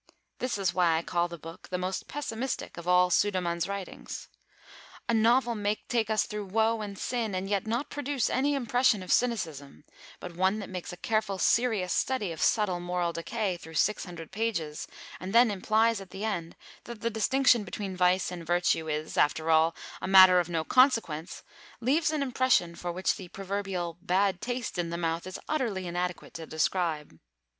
[0.39, 4.29] This is why I call the book the most pessimistic of all Sudermann's writings.
[5.07, 9.03] A novel may take us through woe and sin, and yet not produce any impression
[9.03, 9.83] of cynicism;
[10.19, 14.03] but one that makes a careful, serious study of subtle moral decay through over six
[14.03, 14.87] hundred pages,
[15.19, 16.55] and then implies at the end
[16.85, 21.43] that the distinction between vice and virtue is, after all, a matter of no consequence,
[21.79, 26.33] leaves an impression for which the proverbial "bad taste in the mouth" is utterly inadequate
[26.33, 27.19] to describe.